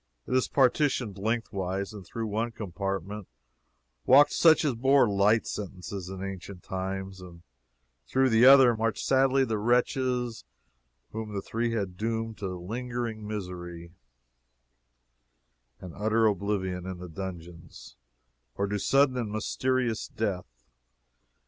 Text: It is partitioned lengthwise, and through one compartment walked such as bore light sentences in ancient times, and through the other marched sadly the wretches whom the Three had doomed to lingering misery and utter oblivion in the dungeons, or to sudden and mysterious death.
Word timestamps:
It 0.25 0.33
is 0.33 0.47
partitioned 0.47 1.19
lengthwise, 1.19 1.93
and 1.93 2.03
through 2.03 2.25
one 2.25 2.51
compartment 2.53 3.27
walked 4.07 4.31
such 4.33 4.65
as 4.65 4.73
bore 4.73 5.07
light 5.07 5.45
sentences 5.45 6.09
in 6.09 6.23
ancient 6.23 6.63
times, 6.63 7.21
and 7.21 7.43
through 8.07 8.31
the 8.31 8.47
other 8.47 8.75
marched 8.75 9.05
sadly 9.05 9.45
the 9.45 9.59
wretches 9.59 10.43
whom 11.11 11.35
the 11.35 11.41
Three 11.43 11.73
had 11.73 11.97
doomed 11.97 12.39
to 12.39 12.47
lingering 12.47 13.27
misery 13.27 13.91
and 15.79 15.93
utter 15.93 16.25
oblivion 16.25 16.87
in 16.87 16.97
the 16.97 17.07
dungeons, 17.07 17.95
or 18.55 18.65
to 18.65 18.79
sudden 18.79 19.17
and 19.17 19.31
mysterious 19.31 20.07
death. 20.07 20.65